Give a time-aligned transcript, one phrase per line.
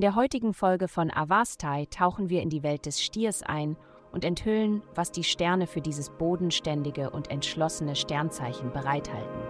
[0.00, 3.76] der heutigen Folge von Avastai tauchen wir in die Welt des Stiers ein
[4.10, 9.40] und enthüllen, was die Sterne für dieses bodenständige und entschlossene Sternzeichen bereithalten.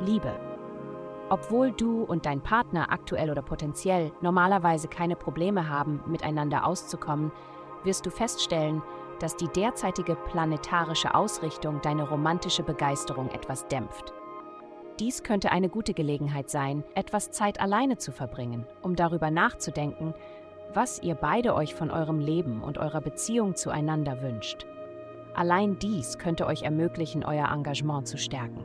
[0.00, 0.34] Liebe.
[1.28, 7.30] Obwohl du und dein Partner aktuell oder potenziell normalerweise keine Probleme haben, miteinander auszukommen,
[7.82, 8.82] wirst du feststellen,
[9.20, 14.14] dass die derzeitige planetarische Ausrichtung deine romantische Begeisterung etwas dämpft.
[15.00, 20.14] Dies könnte eine gute Gelegenheit sein, etwas Zeit alleine zu verbringen, um darüber nachzudenken,
[20.72, 24.66] was ihr beide euch von eurem Leben und eurer Beziehung zueinander wünscht.
[25.34, 28.64] Allein dies könnte euch ermöglichen, euer Engagement zu stärken.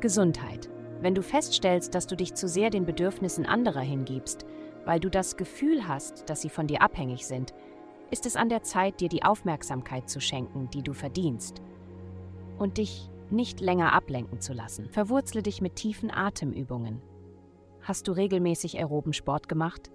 [0.00, 0.68] Gesundheit.
[1.00, 4.44] Wenn du feststellst, dass du dich zu sehr den Bedürfnissen anderer hingibst,
[4.84, 7.54] weil du das Gefühl hast, dass sie von dir abhängig sind,
[8.10, 11.62] ist es an der Zeit, dir die Aufmerksamkeit zu schenken, die du verdienst.
[12.58, 14.88] Und dich nicht länger ablenken zu lassen.
[14.90, 17.00] Verwurzle dich mit tiefen Atemübungen.
[17.82, 19.90] Hast du regelmäßig aeroben Sport gemacht?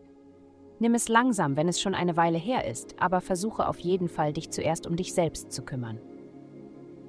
[0.80, 4.34] Nimm es langsam, wenn es schon eine Weile her ist, aber versuche auf jeden Fall,
[4.34, 6.00] dich zuerst um dich selbst zu kümmern.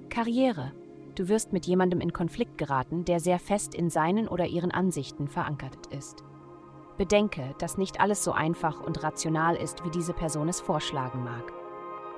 [0.08, 0.72] Karriere.
[1.16, 5.28] Du wirst mit jemandem in Konflikt geraten, der sehr fest in seinen oder ihren Ansichten
[5.28, 6.22] verankert ist.
[6.97, 11.52] Bedenke, dass nicht alles so einfach und rational ist, wie diese Person es vorschlagen mag.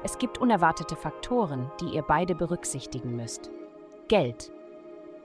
[0.04, 3.50] Es gibt unerwartete Faktoren, die ihr beide berücksichtigen müsst.
[4.08, 4.50] Geld.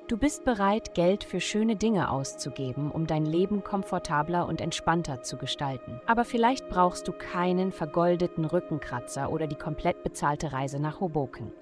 [0.10, 5.38] Du bist bereit, Geld für schöne Dinge auszugeben, um dein Leben komfortabler und entspannter zu
[5.38, 6.02] gestalten.
[6.06, 11.54] Aber vielleicht brauchst du keinen vergoldeten Rückenkratzer oder die komplett bezahlte Reise nach Hoboken.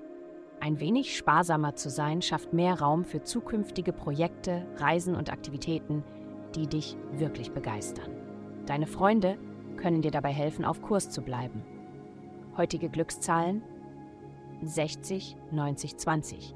[0.62, 6.04] Ein wenig sparsamer zu sein schafft mehr Raum für zukünftige Projekte, Reisen und Aktivitäten,
[6.56, 8.10] die dich wirklich begeistern.
[8.66, 9.38] Deine Freunde
[9.78, 11.64] können dir dabei helfen, auf Kurs zu bleiben.
[12.58, 13.62] Heutige Glückszahlen
[14.64, 16.56] 60, 90, 20.